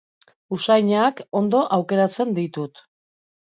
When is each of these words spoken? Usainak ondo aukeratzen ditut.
Usainak 0.57 1.21
ondo 1.41 1.61
aukeratzen 1.79 2.35
ditut. 2.41 2.87